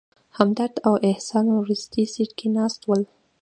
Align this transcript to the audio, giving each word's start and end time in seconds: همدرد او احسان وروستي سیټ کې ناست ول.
همدرد 0.37 0.75
او 0.87 0.93
احسان 1.09 1.45
وروستي 1.57 2.03
سیټ 2.13 2.31
کې 2.39 2.47
ناست 2.57 2.81
ول. 2.85 3.01